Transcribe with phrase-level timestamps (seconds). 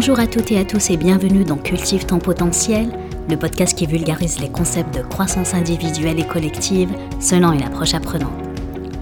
[0.00, 2.90] Bonjour à toutes et à tous et bienvenue dans Cultive ton potentiel,
[3.28, 6.88] le podcast qui vulgarise les concepts de croissance individuelle et collective
[7.20, 8.32] selon une approche apprenante.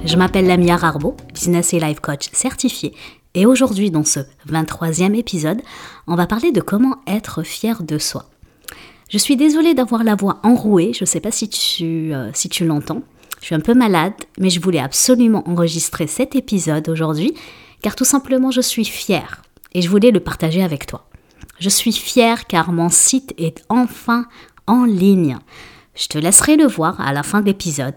[0.05, 2.97] Je m'appelle Lamia Rarbo, business et life coach certifié,
[3.35, 4.19] et aujourd'hui dans ce
[4.49, 5.63] 23e épisode,
[6.09, 8.25] on va parler de comment être fier de soi.
[9.09, 12.49] Je suis désolée d'avoir la voix enrouée, je ne sais pas si tu, euh, si
[12.49, 13.03] tu l'entends.
[13.39, 17.35] Je suis un peu malade, mais je voulais absolument enregistrer cet épisode aujourd'hui,
[17.83, 21.09] car tout simplement je suis fière et je voulais le partager avec toi.
[21.61, 24.27] Je suis fière car mon site est enfin
[24.67, 25.39] en ligne.
[25.95, 27.97] Je te laisserai le voir à la fin de l'épisode.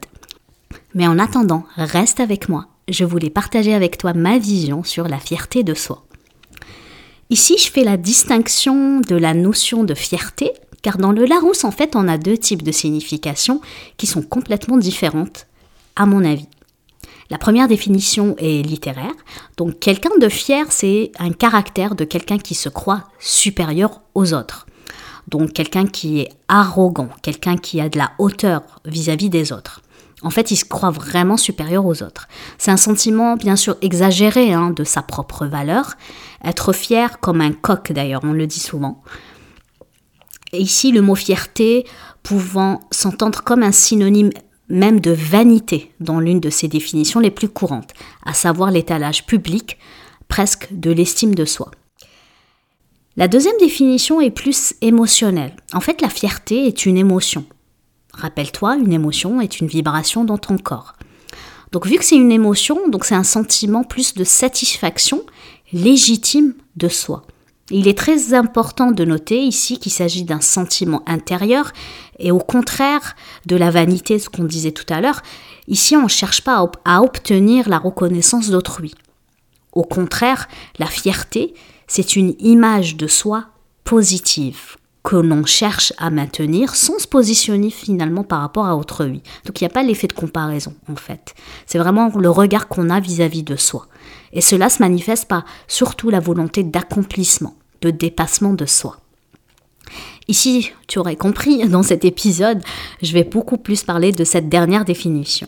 [0.96, 2.68] Mais en attendant, reste avec moi.
[2.88, 6.04] Je voulais partager avec toi ma vision sur la fierté de soi.
[7.30, 10.52] Ici, je fais la distinction de la notion de fierté,
[10.82, 13.62] car dans le Larousse, en fait, on a deux types de significations
[13.96, 15.48] qui sont complètement différentes,
[15.96, 16.48] à mon avis.
[17.32, 19.14] La première définition est littéraire.
[19.56, 24.68] Donc quelqu'un de fier, c'est un caractère de quelqu'un qui se croit supérieur aux autres.
[25.30, 29.82] Donc quelqu'un qui est arrogant, quelqu'un qui a de la hauteur vis-à-vis des autres.
[30.24, 32.28] En fait, il se croit vraiment supérieur aux autres.
[32.58, 35.94] C'est un sentiment bien sûr exagéré hein, de sa propre valeur.
[36.44, 39.02] Être fier comme un coq d'ailleurs, on le dit souvent.
[40.52, 41.88] Et ici, le mot fierté
[42.24, 44.32] pouvant s'entendre comme un synonyme
[44.72, 47.94] même de vanité dans l'une de ses définitions les plus courantes,
[48.26, 49.78] à savoir l'étalage public
[50.28, 51.72] presque de l'estime de soi.
[53.18, 55.56] La deuxième définition est plus émotionnelle.
[55.74, 57.46] En fait, la fierté est une émotion.
[58.14, 60.96] Rappelle-toi, une émotion est une vibration dans ton corps.
[61.72, 65.24] Donc vu que c'est une émotion, donc c'est un sentiment plus de satisfaction
[65.74, 67.24] légitime de soi.
[67.74, 71.72] Il est très important de noter ici qu'il s'agit d'un sentiment intérieur
[72.20, 73.16] et au contraire
[73.46, 75.22] de la vanité, ce qu'on disait tout à l'heure,
[75.70, 78.94] ici on ne cherche pas à, obtenir la reconnaissance d'autrui.
[79.72, 80.50] Au contraire,
[80.80, 81.54] la fierté,
[81.88, 83.46] c'est une image de soi
[83.86, 89.24] positive que l'on cherche à maintenir sans se positionner finalement par rapport à autrui.
[89.46, 91.36] Donc il n'y a pas l'effet de comparaison en fait.
[91.66, 93.88] C'est vraiment le regard qu'on a vis-à-vis -vis de soi.
[94.34, 98.98] Et cela se manifeste par surtout la volonté d'accomplissement de dépassement de soi.
[100.28, 102.62] Ici, tu aurais compris, dans cet épisode,
[103.02, 105.48] je vais beaucoup plus parler de cette dernière définition.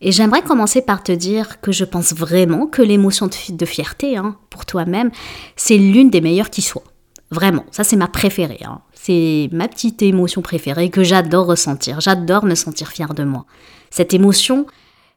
[0.00, 4.36] Et j'aimerais commencer par te dire que je pense vraiment que l'émotion de fierté, hein,
[4.50, 5.12] pour toi-même,
[5.54, 6.82] c'est l'une des meilleures qui soit.
[7.30, 8.60] Vraiment, ça c'est ma préférée.
[8.64, 8.80] Hein.
[8.94, 12.00] C'est ma petite émotion préférée que j'adore ressentir.
[12.00, 13.46] J'adore me sentir fière de moi.
[13.90, 14.66] Cette émotion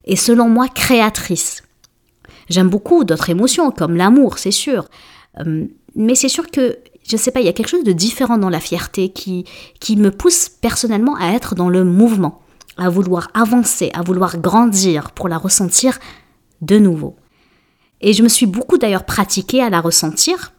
[0.05, 1.63] est selon moi créatrice.
[2.49, 4.85] J'aime beaucoup d'autres émotions comme l'amour, c'est sûr.
[5.39, 7.91] Euh, mais c'est sûr que, je ne sais pas, il y a quelque chose de
[7.91, 9.45] différent dans la fierté qui,
[9.79, 12.41] qui me pousse personnellement à être dans le mouvement,
[12.77, 15.99] à vouloir avancer, à vouloir grandir pour la ressentir
[16.61, 17.15] de nouveau.
[18.01, 20.51] Et je me suis beaucoup d'ailleurs pratiquée à la ressentir,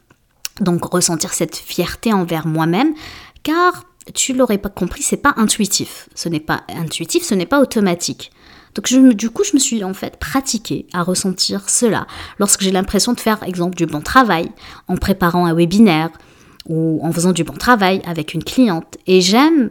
[0.61, 2.95] donc ressentir cette fierté envers moi-même,
[3.43, 6.09] car tu l'aurais pas compris, c'est pas intuitif.
[6.15, 8.31] Ce n'est pas intuitif, ce n'est pas automatique.
[8.77, 12.07] Donc je, du coup, je me suis en fait pratiquée à ressentir cela
[12.39, 14.51] lorsque j'ai l'impression de faire, exemple, du bon travail,
[14.87, 16.11] en préparant un webinaire
[16.69, 18.99] ou en faisant du bon travail avec une cliente.
[19.07, 19.71] Et j'aime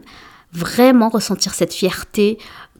[0.52, 2.38] vraiment ressentir cette fierté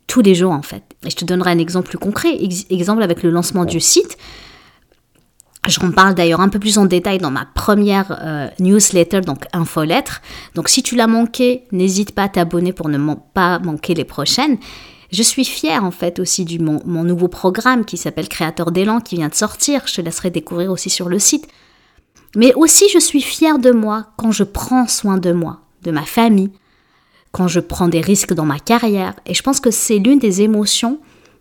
[0.08, 0.82] tous les jours en fait.
[1.04, 2.36] Et je te donnerai un exemple plus concret,
[2.70, 4.16] exemple avec le lancement du site.
[5.68, 9.46] Je en parle d'ailleurs un peu plus en détail dans ma première euh, newsletter, donc
[9.52, 10.22] infolettre.
[10.54, 14.58] Donc si tu l'as manqué, n'hésite pas à t'abonner pour ne pas manquer les prochaines.
[15.12, 19.16] Je suis fière en fait aussi du mon, nouveau programme qui s'appelle Créateur d'élan qui
[19.16, 19.82] vient de sortir.
[19.86, 21.46] Je te laisserai découvrir aussi sur le site.
[22.34, 26.02] Mais aussi je suis fière de moi quand je prends soin de moi, de ma
[26.02, 26.50] famille,
[27.32, 29.14] quand je prends des risques dans ma carrière.
[29.26, 30.98] Et je pense que c'est l'une des émotions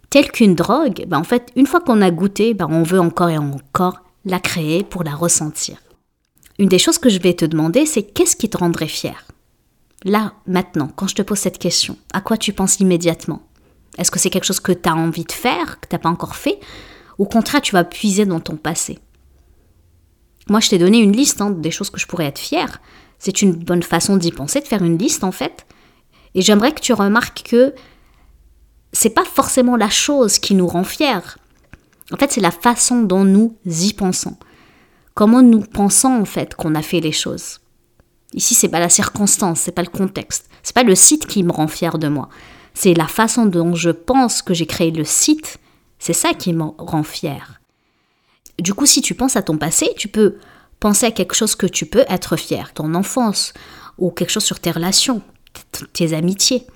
[0.09, 1.05] telles qu'une drogue.
[1.07, 4.39] Ben, en fait, une fois qu'on a goûté, ben, on veut encore et encore la
[4.39, 5.77] créer pour la ressentir.
[6.57, 9.25] Une des choses que je vais te demander, c'est qu'est-ce qui te rendrait fier
[10.03, 13.41] Là, maintenant, quand je te pose cette question, à quoi tu penses immédiatement?
[13.97, 16.09] Est-ce que c'est quelque chose que tu as envie de faire, que tu n'as pas
[16.09, 16.59] encore fait
[17.17, 18.99] Au contraire, tu vas puiser dans ton passé?
[20.47, 22.81] Moi, je t'ai donné une liste hein, des choses que je pourrais être fière.
[23.17, 25.65] C'est une bonne façon d'y penser, de faire une liste en fait.
[26.35, 27.73] Et j'aimerais que tu remarques que
[28.91, 31.37] c'est pas forcément la chose qui nous rend fiers.
[32.11, 34.37] En fait, c'est la façon dont nous y pensons.
[35.15, 37.61] Comment nous pensons en fait qu'on a fait les choses.
[38.33, 41.53] Ici, c'est pas la circonstance, c'est pas le contexte, c'est pas le site qui me
[41.53, 42.29] rend fier de moi
[42.75, 45.57] c'est la façon dont je pense que j'ai créé le site,
[45.97, 47.61] c'est ça qui me rend fier.
[48.59, 50.37] Du coup, si tu penses à ton passé, tu peux
[50.79, 53.53] penser à quelque chose que tu peux être fier, ton enfance,
[53.97, 55.21] ou quelque chose sur tes relations,
[55.93, 56.67] tes amitiés,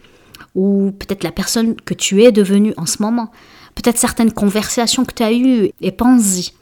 [0.56, 3.30] ou peut-être la personne que tu es devenue en ce moment,
[3.76, 6.54] peut-être certaines conversations que tu as eues, et pense-y.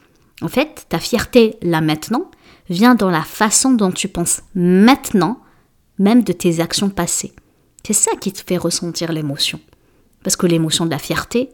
[0.41, 2.29] En fait, ta fierté là maintenant
[2.69, 5.39] vient dans la façon dont tu penses maintenant,
[5.99, 7.33] même de tes actions passées.
[7.87, 9.61] C'est ça qui te fait ressentir l'émotion.
[10.21, 11.51] Parce que l'émotion de la fierté,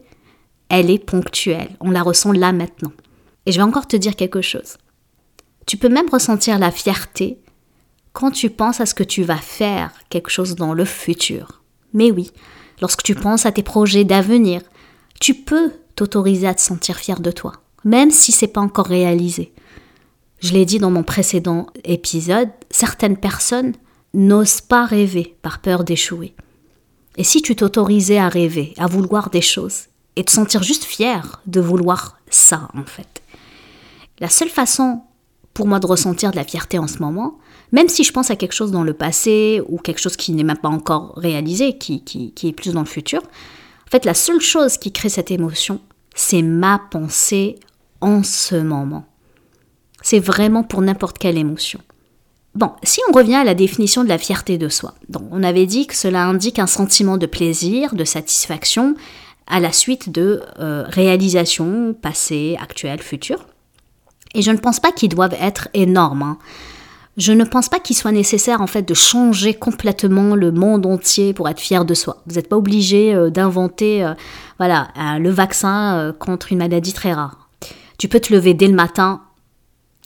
[0.68, 1.76] elle est ponctuelle.
[1.78, 2.90] On la ressent là maintenant.
[3.46, 4.76] Et je vais encore te dire quelque chose.
[5.64, 7.38] Tu peux même ressentir la fierté
[8.12, 11.62] quand tu penses à ce que tu vas faire quelque chose dans le futur.
[11.92, 12.32] Mais oui,
[12.80, 14.60] lorsque tu penses à tes projets d'avenir,
[15.20, 17.52] tu peux t'autoriser à te sentir fier de toi,
[17.84, 19.52] même si c'est pas encore réalisé.
[20.40, 23.74] Je l'ai dit dans mon précédent épisode, certaines personnes
[24.14, 26.34] n'osent pas rêver par peur d'échouer.
[27.16, 29.84] Et si tu t'autorisais à rêver, à vouloir des choses,
[30.16, 33.22] et te sentir juste fier de vouloir ça, en fait.
[34.20, 35.02] La seule façon
[35.52, 37.38] pour moi de ressentir de la fierté en ce moment,
[37.72, 40.44] même si je pense à quelque chose dans le passé ou quelque chose qui n'est
[40.44, 44.14] même pas encore réalisé, qui, qui, qui est plus dans le futur, en fait, la
[44.14, 45.80] seule chose qui crée cette émotion,
[46.14, 47.56] c'est ma pensée
[48.00, 49.06] en ce moment.
[50.02, 51.80] C'est vraiment pour n'importe quelle émotion.
[52.54, 55.66] Bon, si on revient à la définition de la fierté de soi, donc on avait
[55.66, 58.94] dit que cela indique un sentiment de plaisir, de satisfaction
[59.48, 63.44] à la suite de euh, réalisations passées, actuelles, futures.
[64.34, 66.22] Et je ne pense pas qu'ils doivent être énormes.
[66.22, 66.38] Hein.
[67.16, 71.32] Je ne pense pas qu'il soit nécessaire en fait de changer complètement le monde entier
[71.32, 72.22] pour être fier de soi.
[72.26, 74.14] Vous n'êtes pas obligé euh, d'inventer euh,
[74.58, 77.48] voilà le vaccin contre une maladie très rare.
[77.98, 79.22] Tu peux te lever dès le matin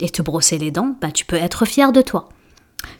[0.00, 2.30] et te brosser les dents, bah, tu peux être fier de toi.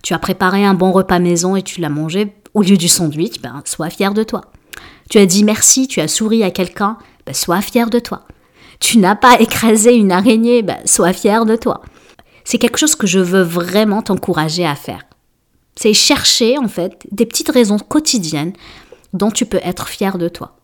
[0.02, 3.40] Tu as préparé un bon repas maison et tu l'as mangé au lieu du sandwich,
[3.40, 4.42] ben, sois fier de toi.
[5.10, 8.26] Tu as dit merci, tu as souri à quelqu'un, ben, sois fier de toi.
[8.80, 11.82] Tu n'as pas écrasé une araignée, ben, sois fier de toi.
[12.44, 15.04] C'est quelque chose que je veux vraiment t'encourager à faire.
[15.76, 18.52] C'est chercher en fait des petites raisons quotidiennes
[19.12, 20.56] dont tu peux être fier de toi.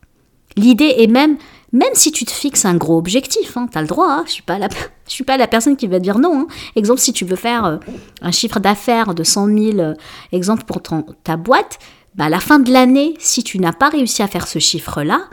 [0.57, 1.37] L'idée est même,
[1.75, 4.31] même si tu te fixes un gros objectif, hein, tu as le droit, hein, je
[4.31, 4.69] ne
[5.07, 6.43] suis, pas la personne qui va dire non.
[6.43, 6.47] Hein.
[6.77, 7.77] Exemple, si tu veux faire euh,
[8.23, 9.95] un chiffre d'affaires de 100 000, euh,
[10.31, 11.81] exemple pour ta boîte,
[12.15, 15.29] bah, à la fin de l'année, si tu n'as pas réussi à faire ce chiffre-là,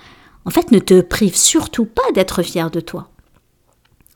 [0.46, 3.10] en fait, ne te prive surtout pas d'être fier de toi.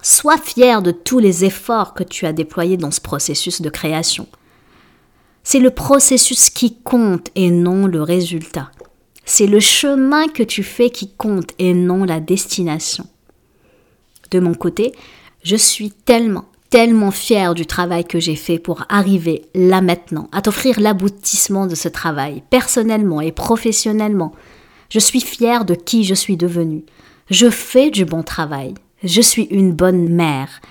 [0.01, 4.27] Sois fier de tous les efforts que tu as déployés dans ce processus de création.
[5.43, 8.71] C'est le processus qui compte et non le résultat.
[9.25, 13.07] C'est le chemin que tu fais qui compte et non la destination.
[14.31, 14.93] De mon côté,
[15.43, 20.41] je suis tellement, tellement fière du travail que j'ai fait pour arriver là maintenant, à
[20.41, 24.31] t'offrir l'aboutissement de ce travail, personnellement et professionnellement.
[24.89, 26.83] Je suis fière de qui je suis devenue.
[27.31, 28.75] Je fais du bon travail.
[29.03, 30.61] Je suis une bonne mère.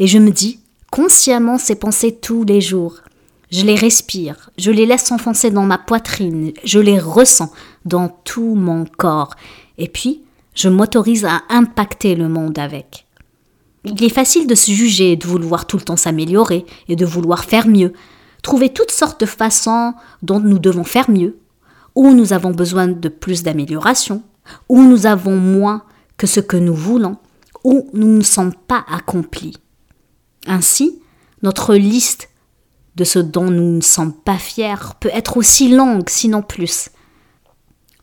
[0.00, 0.58] Et je me dis
[0.90, 2.96] consciemment ces pensées tous les jours.
[3.50, 7.52] Je les respire, je les laisse s'enfoncer dans ma poitrine, je les ressens
[7.84, 9.34] dans tout mon corps.
[9.78, 10.22] Et puis,
[10.54, 13.06] je m'autorise à impacter le monde avec.
[13.84, 17.44] Il est facile de se juger, de vouloir tout le temps s'améliorer et de vouloir
[17.44, 17.92] faire mieux,
[18.42, 21.38] trouver toutes sortes de façons dont nous devons faire mieux,
[21.94, 24.22] où nous avons besoin de plus d'amélioration,
[24.68, 25.82] où nous avons moins
[26.16, 27.16] que ce que nous voulons,
[27.64, 29.56] où nous ne sommes pas accomplis.
[30.46, 31.00] Ainsi,
[31.42, 32.28] notre liste
[32.96, 36.90] de ce dont nous ne sommes pas fiers peut être aussi longue, sinon plus.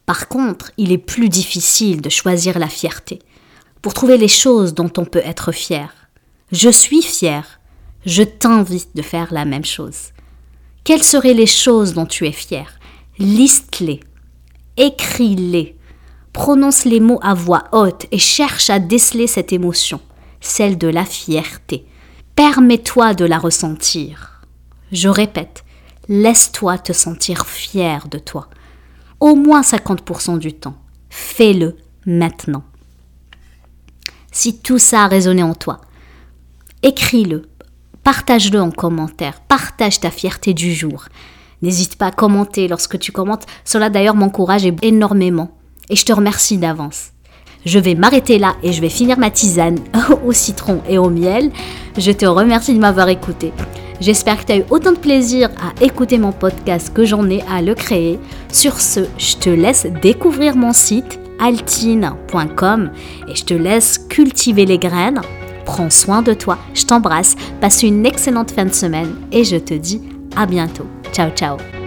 [0.10, 3.20] Par contre, il est plus difficile de choisir la fierté,
[3.84, 5.94] pour trouver les choses dont on peut être fier.
[6.52, 7.60] Je suis fier,
[8.08, 10.14] je t'invite de faire la même chose.
[10.84, 12.80] Quelles seraient les choses dont tu es fier?
[13.20, 14.00] Liste-les,
[14.78, 15.78] écris-les,
[16.34, 20.02] prononce les mots à voix haute et cherche à déceler cette émotion,
[20.42, 21.86] celle de la fierté.
[22.36, 24.42] Permets-toi de la ressentir.
[24.92, 25.64] Je répète,
[26.08, 28.50] laisse-toi te sentir fier de toi.
[29.20, 30.76] Au moins 50% du temps.
[31.10, 32.64] Fais-le maintenant.
[34.32, 35.82] Si tout ça a résonné en toi,
[36.84, 37.50] écris-le,
[38.04, 41.06] partage-le en commentaire, partage ta fierté du jour.
[41.62, 45.52] N'hésite pas à commenter lorsque tu commentes, cela d'ailleurs m'encourage énormément
[45.90, 47.10] et je te remercie d'avance.
[47.66, 49.80] Je vais m'arrêter là et je vais finir ma tisane
[50.26, 51.52] au citron et au miel.
[51.98, 53.52] Je te remercie de m'avoir écouté.
[54.02, 57.42] J'espère que tu as eu autant de plaisir à écouter mon podcast que j'en ai
[57.50, 58.20] à le créer.
[58.52, 62.92] Sur ce, je te laisse découvrir mon site altine.com
[63.28, 65.22] et je te laisse cultiver les graines.
[65.66, 69.74] Prends soin de toi, je t'embrasse, passe une excellente fin de semaine et je te
[69.74, 70.02] dis
[70.36, 70.86] à bientôt.
[71.12, 71.79] Ciao ciao